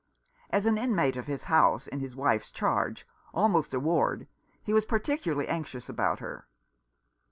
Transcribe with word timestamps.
As 0.49 0.65
an 0.65 0.79
inmate 0.79 1.15
of 1.15 1.27
his 1.27 1.43
house, 1.43 1.85
in 1.85 1.99
his 1.99 2.15
wife's 2.15 2.49
charge, 2.49 3.05
almost 3.35 3.71
a 3.75 3.79
ward, 3.79 4.25
he 4.63 4.73
was 4.73 4.83
particularly 4.87 5.47
anxious 5.47 5.89
about 5.89 6.17
her. 6.17 6.47